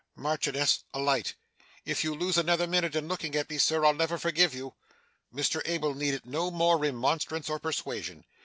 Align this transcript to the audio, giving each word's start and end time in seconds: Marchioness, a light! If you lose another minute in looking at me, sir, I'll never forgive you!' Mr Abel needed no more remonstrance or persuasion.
Marchioness, 0.15 0.83
a 0.95 0.99
light! 0.99 1.35
If 1.85 2.03
you 2.03 2.15
lose 2.15 2.35
another 2.35 2.65
minute 2.65 2.95
in 2.95 3.07
looking 3.07 3.35
at 3.35 3.47
me, 3.51 3.59
sir, 3.59 3.85
I'll 3.85 3.93
never 3.93 4.17
forgive 4.17 4.51
you!' 4.51 4.73
Mr 5.31 5.61
Abel 5.65 5.93
needed 5.93 6.25
no 6.25 6.49
more 6.49 6.79
remonstrance 6.79 7.51
or 7.51 7.59
persuasion. 7.59 8.25